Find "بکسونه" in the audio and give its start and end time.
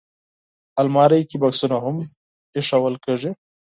1.41-1.77